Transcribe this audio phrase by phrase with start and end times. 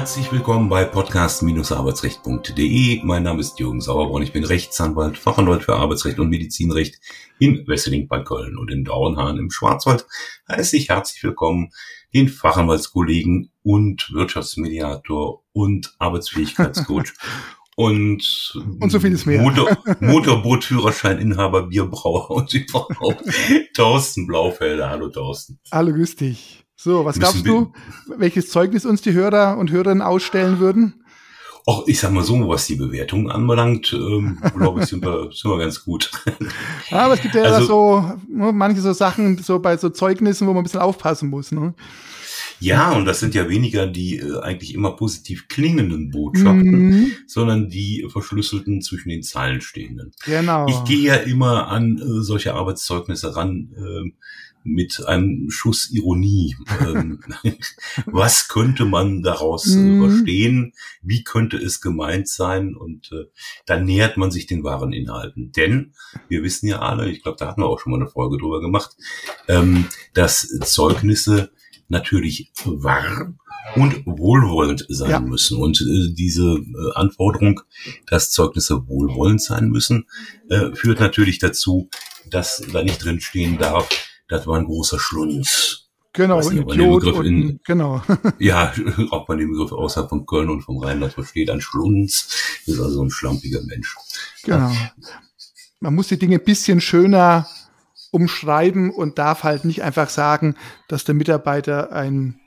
[0.00, 3.04] Herzlich willkommen bei podcast-arbeitsrecht.de.
[3.04, 4.22] Mein Name ist Jürgen Sauerborn.
[4.22, 6.98] Ich bin Rechtsanwalt, Fachanwalt für Arbeitsrecht und Medizinrecht
[7.38, 10.06] in Wesseling bei Köln und in Dauernhahn im Schwarzwald.
[10.48, 11.72] Heiße ich herzlich willkommen
[12.14, 17.12] den Fachanwaltskollegen und Wirtschaftsmediator und Arbeitsfähigkeitscoach
[17.76, 19.42] und, und so vieles mehr.
[19.42, 23.22] Motor, Motorbootführerscheininhaber, Bierbrauer und überhaupt
[23.74, 24.88] Thorsten Blaufelder.
[24.88, 25.60] Hallo Thorsten.
[25.70, 26.64] Hallo, grüß dich.
[26.82, 27.74] So, was glaubst du,
[28.06, 30.94] welches Zeugnis uns die Hörer und Hörerinnen ausstellen würden?
[31.66, 35.50] Auch ich sag mal so, was die Bewertung anbelangt, ähm, glaube ich, sind wir, sind
[35.50, 36.10] wir ganz gut.
[36.88, 40.46] Ja, aber es gibt ja also, so ne, manche so Sachen, so bei so Zeugnissen,
[40.46, 41.52] wo man ein bisschen aufpassen muss.
[41.52, 41.74] Ne?
[42.60, 47.12] Ja, und das sind ja weniger die äh, eigentlich immer positiv klingenden Botschaften, mhm.
[47.26, 50.12] sondern die verschlüsselten zwischen den Zeilen stehenden.
[50.24, 50.66] Genau.
[50.66, 54.10] Ich gehe ja immer an äh, solche Arbeitszeugnisse ran äh,
[54.62, 56.56] mit einem Schuss Ironie.
[56.80, 57.20] ähm,
[58.06, 60.08] was könnte man daraus äh, mhm.
[60.08, 60.72] verstehen?
[61.02, 62.74] Wie könnte es gemeint sein?
[62.74, 63.26] Und äh,
[63.66, 65.52] dann nähert man sich den wahren Inhalten.
[65.52, 65.94] Denn
[66.28, 68.60] wir wissen ja alle, ich glaube, da hatten wir auch schon mal eine Folge drüber
[68.60, 68.96] gemacht,
[69.48, 71.50] ähm, dass Zeugnisse
[71.88, 73.34] natürlich wahr
[73.76, 75.20] und wohlwollend sein ja.
[75.20, 75.58] müssen.
[75.58, 77.60] Und äh, diese äh, Anforderung,
[78.06, 80.06] dass Zeugnisse wohlwollend sein müssen,
[80.48, 81.88] äh, führt natürlich dazu,
[82.28, 83.88] dass da nicht drin stehen darf,
[84.30, 85.88] das war ein großer Schlunz.
[86.12, 88.02] Genau, nicht, Idiot und, in, genau.
[88.38, 88.72] ja,
[89.10, 93.04] ob man den Begriff außerhalb von Köln und vom Rheinland versteht, ein Schlunz ist also
[93.04, 93.96] ein schlampiger Mensch.
[94.42, 94.72] Genau.
[95.78, 97.46] Man muss die Dinge ein bisschen schöner
[98.10, 100.56] umschreiben und darf halt nicht einfach sagen,
[100.88, 102.40] dass der Mitarbeiter ein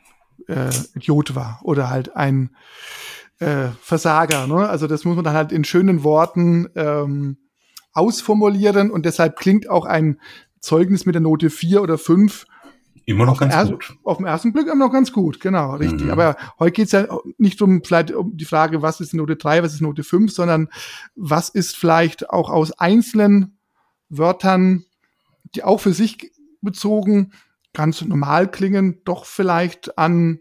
[0.47, 2.56] äh, Idiot war oder halt ein
[3.40, 4.45] äh, Versager.
[4.47, 4.68] Ne?
[4.68, 7.38] Also das muss man dann halt in schönen Worten ähm,
[7.94, 10.20] ausformulieren und deshalb klingt auch ein
[10.64, 12.45] Zeugnis mit der Note 4 oder 5
[13.06, 13.97] Immer noch ganz gut.
[14.03, 16.06] Auf den ersten Blick immer noch ganz gut, genau, richtig.
[16.06, 16.11] Mhm.
[16.11, 17.06] Aber heute geht es ja
[17.38, 20.69] nicht um vielleicht um die Frage, was ist Note 3, was ist Note 5, sondern
[21.16, 23.57] was ist vielleicht auch aus einzelnen
[24.07, 24.85] Wörtern
[25.56, 26.31] die auch für sich
[26.62, 27.31] bezogen
[27.74, 30.40] ganz normal klingen, doch vielleicht an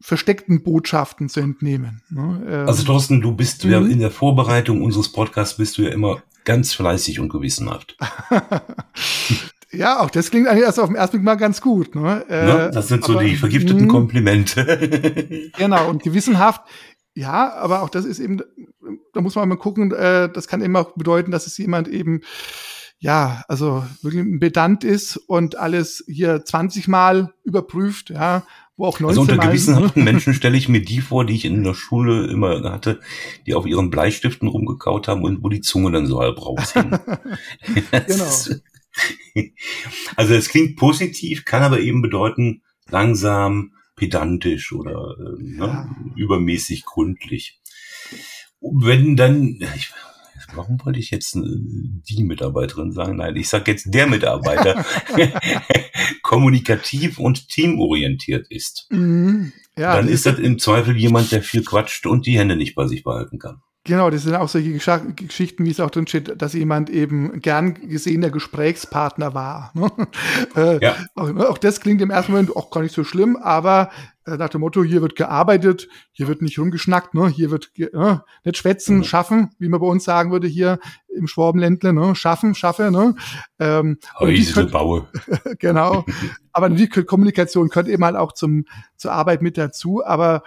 [0.00, 2.02] versteckten Botschaften zu entnehmen.
[2.10, 2.44] Ne?
[2.46, 3.90] Ähm, also Thorsten, du bist ja mhm.
[3.90, 7.96] in der Vorbereitung unseres Podcasts bist du ja immer ganz fleißig und gewissenhaft.
[9.72, 11.94] ja, auch das klingt eigentlich erst auf den ersten Blick mal ganz gut.
[11.94, 12.24] Ne?
[12.28, 12.70] Äh, ne?
[12.72, 15.50] Das sind so aber, die vergifteten mh, Komplimente.
[15.58, 16.62] genau, und gewissenhaft,
[17.14, 18.42] ja, aber auch das ist eben,
[19.12, 22.22] da muss man mal gucken, äh, das kann immer bedeuten, dass es jemand eben
[23.04, 28.46] ja, also wirklich Pedant ist und alles hier 20 Mal überprüft, ja,
[28.78, 31.62] wo auch 19 Also unter gewissenhaften Menschen stelle ich mir die vor, die ich in
[31.64, 33.00] der Schule immer hatte,
[33.46, 36.92] die auf ihren Bleistiften rumgekaut haben und wo die Zunge dann so halb raushing.
[37.90, 38.24] genau.
[40.16, 45.96] also es klingt positiv, kann aber eben bedeuten langsam, pedantisch oder äh, ne, ja.
[46.16, 47.60] übermäßig gründlich.
[48.62, 49.92] Wenn dann, ich,
[50.56, 53.16] warum wollte ich jetzt äh, die Mitarbeiterin sagen?
[53.16, 54.84] Nein, ich sage jetzt der Mitarbeiter
[56.22, 58.86] kommunikativ und teamorientiert ist.
[58.90, 59.52] Mhm.
[59.76, 62.86] Ja, dann ist das im Zweifel jemand, der viel quatscht und die Hände nicht bei
[62.86, 63.60] sich behalten kann.
[63.86, 67.74] Genau, das sind auch solche Geschichten, wie es auch drin steht, dass jemand eben gern
[67.74, 69.72] gesehener Gesprächspartner war.
[69.74, 69.90] Ne?
[70.56, 70.96] Äh, ja.
[71.16, 73.90] auch, auch, das klingt im ersten Moment auch gar nicht so schlimm, aber
[74.26, 77.28] nach dem Motto, hier wird gearbeitet, hier wird nicht rumgeschnackt, ne?
[77.28, 79.04] hier wird äh, nicht schwätzen, mhm.
[79.04, 80.78] schaffen, wie man bei uns sagen würde hier
[81.14, 82.14] im Schwabenländle, ne?
[82.14, 82.90] schaffen, schaffe.
[82.90, 83.14] Ne?
[83.58, 85.08] Ähm, Häusle baue.
[85.58, 86.04] genau.
[86.52, 88.64] aber die Kommunikation gehört eben halt auch zum,
[88.96, 90.42] zur Arbeit mit dazu, aber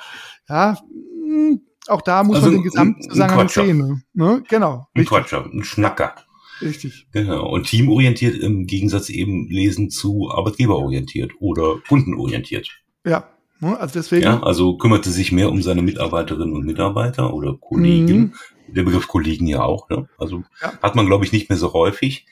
[0.49, 0.77] ja,
[1.23, 4.03] hm, auch da muss also man den Gesamtzusammenhang sehen.
[4.13, 4.43] Ne?
[4.49, 4.87] Genau.
[4.93, 6.15] Ein Quatscher, ein Schnacker.
[6.61, 7.07] Richtig.
[7.11, 7.49] Genau.
[7.49, 12.81] Und teamorientiert im Gegensatz eben lesen zu arbeitgeberorientiert oder kundenorientiert.
[13.05, 13.29] Ja.
[13.59, 13.79] Ne?
[13.79, 14.23] Also deswegen.
[14.23, 18.17] Ja, also kümmerte sich mehr um seine Mitarbeiterinnen und Mitarbeiter oder Kollegen.
[18.17, 18.33] Mhm.
[18.69, 19.89] Der Begriff Kollegen ja auch.
[19.89, 20.07] Ne?
[20.17, 20.73] Also ja.
[20.81, 22.25] hat man, glaube ich, nicht mehr so häufig,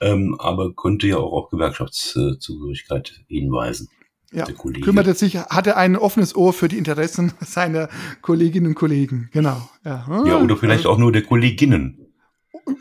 [0.00, 3.88] ähm, aber könnte ja auch auf Gewerkschaftszugehörigkeit hinweisen.
[4.30, 7.88] Ja, kümmerte sich, hatte ein offenes Ohr für die Interessen seiner
[8.20, 9.30] Kolleginnen und Kollegen.
[9.32, 9.70] Genau.
[9.84, 12.08] Ja, ja oder vielleicht auch nur der Kolleginnen.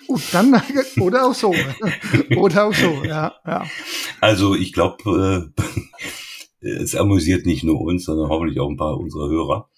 [0.07, 0.61] Und dann,
[0.99, 1.55] oder auch so.
[2.35, 3.35] oder auch so, ja.
[3.45, 3.65] ja.
[4.19, 5.63] Also ich glaube, äh,
[6.62, 9.69] es amüsiert nicht nur uns, sondern hoffentlich auch ein paar unserer Hörer.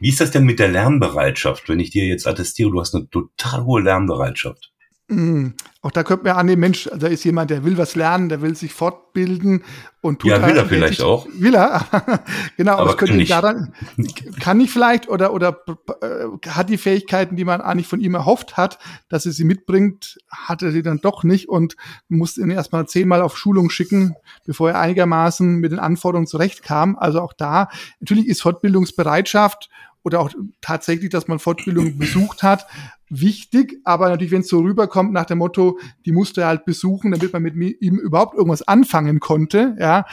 [0.00, 3.08] Wie ist das denn mit der Lernbereitschaft, wenn ich dir jetzt attestiere, du hast eine
[3.08, 4.71] total hohe Lernbereitschaft?
[5.12, 8.40] Mm, auch da könnte man annehmen, Mensch, da ist jemand, der will was lernen, der
[8.40, 9.62] will sich fortbilden
[10.00, 11.26] und tut Ja, will er vielleicht sich, auch.
[11.34, 11.84] Will er,
[12.56, 13.30] genau, aber, aber könnte nicht.
[13.30, 13.74] daran,
[14.40, 15.60] kann nicht vielleicht oder, oder
[16.00, 18.78] äh, hat die Fähigkeiten, die man eigentlich von ihm erhofft hat,
[19.08, 21.76] dass er sie mitbringt, hat er sie dann doch nicht und
[22.08, 24.14] musste ihn erstmal zehnmal auf Schulung schicken,
[24.46, 26.96] bevor er einigermaßen mit den Anforderungen zurechtkam.
[26.96, 27.68] Also auch da,
[28.00, 29.68] natürlich ist Fortbildungsbereitschaft
[30.04, 32.66] oder auch tatsächlich, dass man Fortbildungen besucht hat,
[33.08, 33.78] wichtig.
[33.84, 37.32] Aber natürlich, wenn es so rüberkommt nach dem Motto, die musste er halt besuchen, damit
[37.32, 40.04] man mit ihm überhaupt irgendwas anfangen konnte, ja,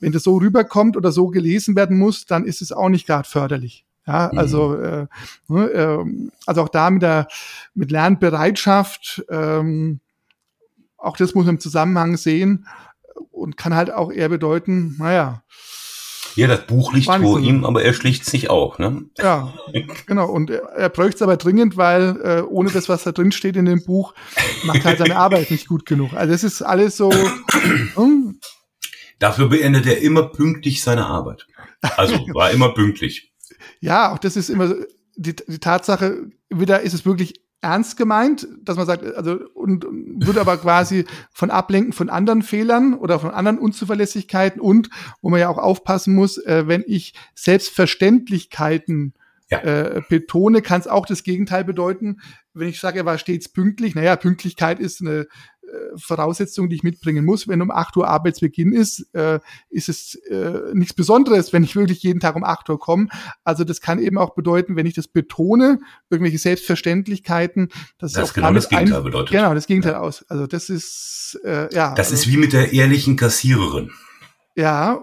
[0.00, 3.28] wenn das so rüberkommt oder so gelesen werden muss, dann ist es auch nicht gerade
[3.28, 3.84] förderlich.
[4.06, 4.38] Ja, mhm.
[4.38, 5.06] also, äh,
[5.50, 6.04] äh,
[6.46, 7.26] also auch da mit der
[7.74, 10.00] mit Lernbereitschaft, ähm,
[10.96, 12.66] auch das muss man im Zusammenhang sehen
[13.30, 15.42] und kann halt auch eher bedeuten, naja,
[16.36, 19.04] ja, das Buch liegt vor ihm, aber er schlicht sich auch, ne?
[19.18, 19.52] Ja,
[20.06, 20.30] genau.
[20.30, 23.56] Und er, er bräuchte es aber dringend, weil äh, ohne das, was da drin steht
[23.56, 24.14] in dem Buch,
[24.64, 26.12] macht halt seine Arbeit nicht gut genug.
[26.12, 27.10] Also das ist alles so.
[27.94, 28.38] Hm?
[29.18, 31.46] Dafür beendet er immer pünktlich seine Arbeit.
[31.96, 33.32] Also war immer pünktlich.
[33.80, 34.74] Ja, auch das ist immer
[35.16, 40.26] die, die Tatsache, wieder ist es wirklich ernst gemeint, dass man sagt, also und, und
[40.26, 44.90] würde aber quasi von ablenken von anderen Fehlern oder von anderen Unzuverlässigkeiten und
[45.22, 49.14] wo man ja auch aufpassen muss, äh, wenn ich Selbstverständlichkeiten
[49.50, 49.60] ja.
[49.60, 52.20] äh, betone, kann es auch das Gegenteil bedeuten.
[52.52, 55.26] Wenn ich sage, er war stets pünktlich, naja, Pünktlichkeit ist eine
[55.96, 57.48] Voraussetzung, die ich mitbringen muss.
[57.48, 62.02] Wenn um 8 Uhr Arbeitsbeginn ist, äh, ist es äh, nichts Besonderes, wenn ich wirklich
[62.02, 63.08] jeden Tag um 8 Uhr komme.
[63.44, 65.80] Also das kann eben auch bedeuten, wenn ich das betone,
[66.10, 67.68] irgendwelche Selbstverständlichkeiten,
[67.98, 69.30] dass das genau das Gegenteil bedeutet.
[69.30, 70.00] Genau, das Gegenteil ja.
[70.00, 70.24] aus.
[70.28, 71.94] Also das ist äh, ja.
[71.94, 73.90] Das also, ist wie mit der ehrlichen Kassiererin.
[74.54, 75.02] Ja,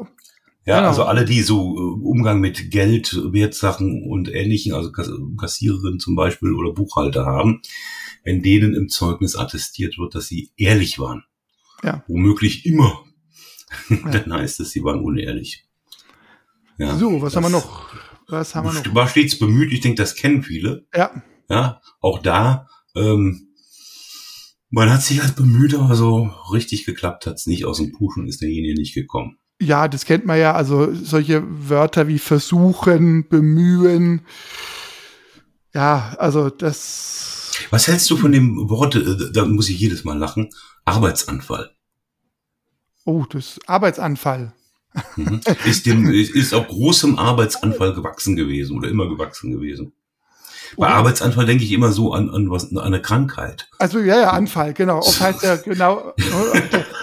[0.66, 0.90] ja, genau.
[0.90, 6.54] also alle, die so äh, Umgang mit Geld, Wertsachen und Ähnlichen, also Kassiererin zum Beispiel
[6.54, 7.62] oder Buchhalter haben,
[8.24, 11.24] wenn denen im Zeugnis attestiert wird, dass sie ehrlich waren.
[11.84, 12.04] Ja.
[12.08, 13.04] Womöglich immer.
[13.90, 13.98] Ja.
[14.12, 15.66] Dann heißt es, sie waren unehrlich.
[16.78, 17.94] Ja, so, was haben wir noch?
[18.28, 18.96] Was haben wir noch?
[18.96, 20.86] War stets bemüht, ich denke, das kennen viele.
[20.96, 21.12] Ja.
[21.50, 23.50] Ja, auch da, ähm,
[24.70, 27.66] man hat sich halt bemüht, aber so richtig geklappt hat's nicht.
[27.66, 29.38] Aus dem Puschen ist derjenige nicht gekommen.
[29.62, 30.54] Ja, das kennt man ja.
[30.54, 34.22] Also solche Wörter wie versuchen, bemühen.
[35.74, 37.34] Ja, also das
[37.70, 40.50] was hältst du von dem Wort, äh, da muss ich jedes Mal lachen,
[40.86, 41.72] Arbeitsanfall?
[43.06, 44.54] Oh, das Arbeitsanfall.
[45.16, 45.42] Mhm.
[45.66, 49.94] Ist, dem, ist auch großem Arbeitsanfall gewachsen gewesen oder immer gewachsen gewesen.
[50.78, 50.96] Bei okay.
[50.96, 53.68] Arbeitsanfall denke ich immer so an, an was, an eine Krankheit.
[53.80, 55.00] Also ja, ja, Anfall, genau.
[55.00, 56.14] Oft heißt ja genau,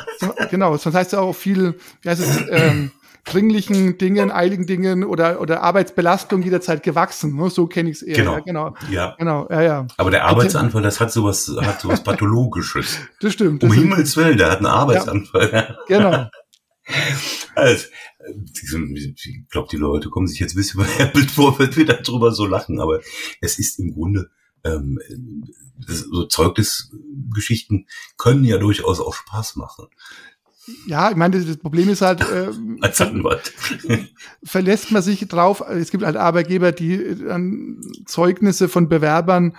[0.50, 0.76] genau.
[0.76, 2.91] Sonst heißt ja auch viel, wie heißt es, ähm,
[3.25, 7.37] dringlichen Dingen, eiligen Dingen oder, oder Arbeitsbelastung jederzeit gewachsen.
[7.37, 7.50] Ne?
[7.50, 8.17] So kenne ich es eher.
[8.17, 8.35] Genau.
[8.35, 8.75] Ja, genau.
[8.91, 9.14] Ja.
[9.19, 9.49] genau.
[9.50, 9.87] Ja, ja.
[9.97, 12.99] Aber der Arbeitsanfall, das hat sowas, hat sowas Pathologisches.
[13.20, 13.62] Das stimmt.
[13.62, 15.50] Das um Himmels Willen, der hat einen Arbeitsanfall.
[15.52, 16.26] Ja, genau.
[17.55, 17.87] Also,
[18.55, 22.47] ich glaube, die Leute kommen sich jetzt ein bisschen veräppelt vor, wenn wir darüber so
[22.47, 23.00] lachen, aber
[23.41, 24.31] es ist im Grunde,
[24.64, 24.99] ähm,
[25.87, 27.87] das, so Zeugnisgeschichten
[28.17, 29.88] können ja durchaus auch Spaß machen
[30.87, 32.49] ja, ich meine, das Problem ist halt, äh,
[32.81, 33.52] als Anwalt
[34.44, 35.62] verlässt man sich drauf.
[35.69, 39.55] Es gibt halt Arbeitgeber, die dann Zeugnisse von Bewerbern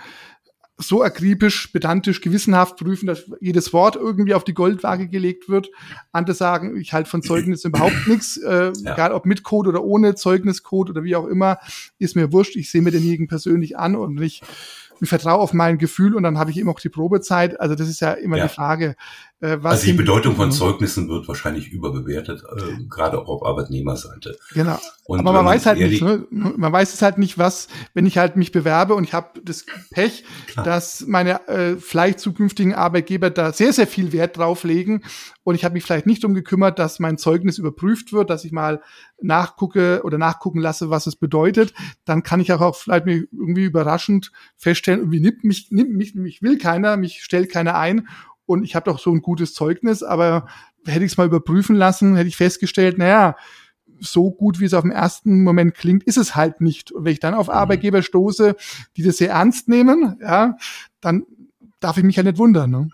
[0.82, 5.70] so akribisch, pedantisch, gewissenhaft prüfen, dass jedes Wort irgendwie auf die Goldwaage gelegt wird.
[6.12, 8.92] Andere sagen, ich halte von Zeugnissen überhaupt nichts, äh, ja.
[8.92, 11.58] egal ob mit Code oder ohne Zeugniscode oder wie auch immer,
[11.98, 12.56] ist mir wurscht.
[12.56, 14.42] Ich sehe mir denjenigen persönlich an und ich,
[15.00, 17.60] ich vertraue auf mein Gefühl und dann habe ich eben auch die Probezeit.
[17.60, 18.44] Also das ist ja immer ja.
[18.44, 18.94] die Frage, äh,
[19.42, 24.38] also die Bedeutung von Zeugnissen wird wahrscheinlich überbewertet, äh, gerade auch auf Arbeitnehmerseite.
[24.54, 24.78] Genau.
[25.04, 26.24] Und Aber man weiß halt nicht, ne?
[26.30, 29.66] man weiß es halt nicht, was, wenn ich halt mich bewerbe und ich habe das
[29.90, 30.64] Pech, Klar.
[30.64, 35.02] dass meine äh, vielleicht zukünftigen Arbeitgeber da sehr, sehr viel Wert drauf legen
[35.42, 38.52] und ich habe mich vielleicht nicht um gekümmert, dass mein Zeugnis überprüft wird, dass ich
[38.52, 38.80] mal
[39.20, 44.30] nachgucke oder nachgucken lasse, was es bedeutet, dann kann ich auch, auch vielleicht irgendwie überraschend
[44.56, 48.06] feststellen, irgendwie nimmt mich, nimmt mich, mich will keiner, mich stellt keiner ein
[48.46, 50.46] und ich habe doch so ein gutes Zeugnis, aber
[50.84, 53.36] hätte ich es mal überprüfen lassen, hätte ich festgestellt, naja,
[54.00, 56.90] so gut, wie es auf den ersten Moment klingt, ist es halt nicht.
[56.92, 57.54] Und wenn ich dann auf mhm.
[57.54, 58.56] Arbeitgeber stoße,
[58.96, 60.56] die das sehr ernst nehmen, ja,
[61.00, 61.24] dann
[61.80, 62.70] darf ich mich ja nicht wundern.
[62.70, 62.88] Ne?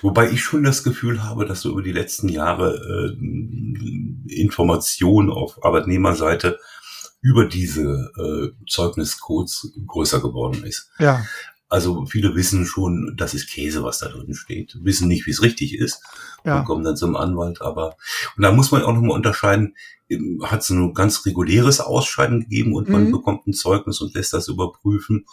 [0.00, 5.64] Wobei ich schon das Gefühl habe, dass so über die letzten Jahre äh, Information auf
[5.64, 6.58] Arbeitnehmerseite
[7.20, 10.90] über diese äh, Zeugniscodes größer geworden ist.
[10.98, 11.24] Ja.
[11.72, 15.40] Also viele wissen schon, das ist Käse, was da drin steht, wissen nicht, wie es
[15.40, 16.02] richtig ist
[16.44, 16.58] ja.
[16.58, 17.62] und kommen dann zum Anwalt.
[17.62, 17.96] Aber
[18.36, 19.74] und da muss man auch nochmal unterscheiden,
[20.42, 23.12] hat es ein ganz reguläres Ausscheiden gegeben und man mhm.
[23.12, 25.24] bekommt ein Zeugnis und lässt das überprüfen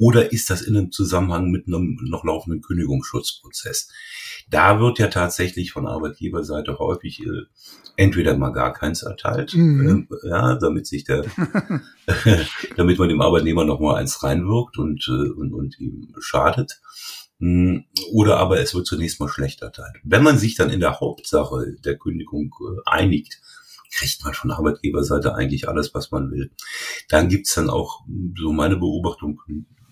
[0.00, 3.90] oder ist das in einem Zusammenhang mit einem noch laufenden Kündigungsschutzprozess?
[4.48, 7.42] Da wird ja tatsächlich von Arbeitgeberseite häufig äh,
[7.96, 10.08] entweder mal gar keins erteilt, mhm.
[10.10, 11.26] äh, ja, damit sich der,
[12.76, 16.80] damit man dem Arbeitnehmer noch mal eins reinwirkt und, äh, und, und ihm schadet.
[17.38, 19.96] Hm, oder aber es wird zunächst mal schlecht erteilt.
[20.02, 23.38] Wenn man sich dann in der Hauptsache der Kündigung äh, einigt
[23.92, 26.52] kriegt man von Arbeitgeberseite eigentlich alles, was man will.
[27.08, 28.04] Dann gibt's dann auch,
[28.38, 29.40] so meine Beobachtung,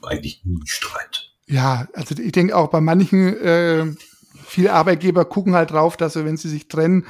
[0.02, 1.30] eigentlich nie Streit.
[1.46, 3.86] Ja, also ich denke auch bei manchen, äh,
[4.46, 7.06] viele Arbeitgeber gucken halt drauf, dass sie, wenn sie sich trennen,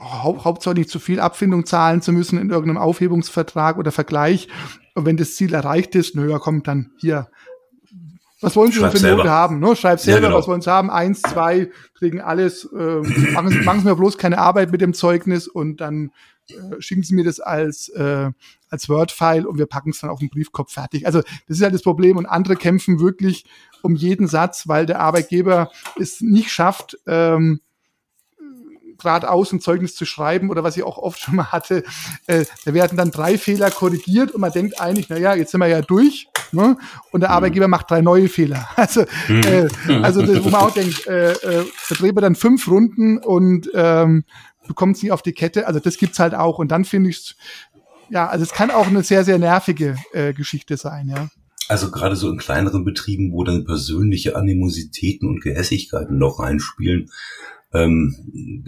[0.00, 4.48] hau hauptsächlich zu viel Abfindung zahlen zu müssen in irgendeinem Aufhebungsvertrag oder Vergleich.
[4.94, 7.28] Und wenn das Ziel erreicht ist, naja, kommt dann hier.
[8.40, 9.16] Was wollen Sie denn für.
[9.16, 9.60] Note haben?
[9.60, 9.76] Ne?
[9.76, 10.38] Schreib selber, ja, genau.
[10.38, 10.90] was wollen Sie haben?
[10.90, 12.64] Eins, zwei, kriegen alles.
[12.64, 16.10] Äh, machen, machen Sie mir bloß keine Arbeit mit dem Zeugnis und dann
[16.54, 18.30] äh, schicken Sie mir das als, äh,
[18.68, 21.06] als Word-File und wir packen es dann auf den Briefkopf fertig.
[21.06, 23.44] Also das ist halt das Problem und andere kämpfen wirklich
[23.82, 27.60] um jeden Satz, weil der Arbeitgeber es nicht schafft, ähm,
[29.00, 31.82] geradeaus ein Zeugnis zu schreiben oder was ich auch oft schon mal hatte,
[32.26, 35.60] äh, da werden dann drei Fehler korrigiert und man denkt eigentlich, na ja, jetzt sind
[35.60, 36.76] wir ja durch ne?
[37.10, 37.36] und der mhm.
[37.36, 38.68] Arbeitgeber macht drei neue Fehler.
[38.76, 39.42] Also, mhm.
[39.42, 39.68] äh,
[40.02, 43.70] also das, wo man auch denkt, äh, äh, da dreht man dann fünf Runden und
[43.74, 44.24] ähm,
[44.70, 45.66] bekommt sie auf die Kette.
[45.66, 46.60] Also das gibt's halt auch.
[46.60, 47.34] Und dann finde ich
[48.08, 51.28] ja, also es kann auch eine sehr, sehr nervige äh, Geschichte sein, ja.
[51.68, 57.10] Also gerade so in kleineren Betrieben, wo dann persönliche Animositäten und Gehässigkeiten noch reinspielen,
[57.72, 58.64] ähm,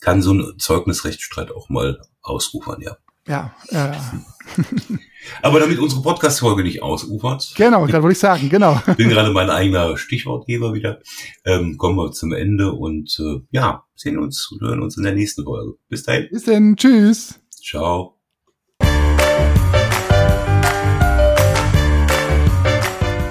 [0.00, 2.96] kann so ein Zeugnisrechtsstreit auch mal ausufern, ja.
[3.28, 3.54] Ja.
[3.68, 3.92] Äh.
[5.42, 7.52] Aber damit unsere Podcast-Folge nicht ausufert.
[7.56, 8.80] Genau, da wollte ich sagen, genau.
[8.96, 11.00] bin gerade mein eigener Stichwortgeber wieder.
[11.44, 15.14] Ähm, kommen wir zum Ende und äh, ja, sehen uns und hören uns in der
[15.14, 15.74] nächsten Folge.
[15.88, 16.28] Bis dahin.
[16.30, 16.76] Bis dann.
[16.76, 17.38] Tschüss.
[17.62, 18.14] Ciao.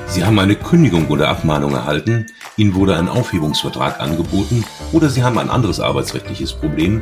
[0.07, 2.25] Sie haben eine Kündigung oder Abmahnung erhalten,
[2.57, 7.01] Ihnen wurde ein Aufhebungsvertrag angeboten oder Sie haben ein anderes arbeitsrechtliches Problem,